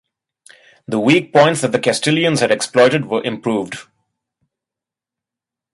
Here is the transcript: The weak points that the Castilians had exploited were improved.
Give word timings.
The 0.87 0.99
weak 0.99 1.31
points 1.31 1.61
that 1.61 1.73
the 1.73 1.77
Castilians 1.79 2.39
had 2.39 2.49
exploited 2.49 3.05
were 3.05 3.23
improved. 3.23 3.85